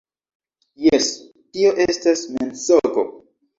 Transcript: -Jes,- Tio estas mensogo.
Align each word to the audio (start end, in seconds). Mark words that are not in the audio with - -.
-Jes,- 0.85 1.09
Tio 1.59 1.75
estas 1.87 2.25
mensogo. 2.39 3.07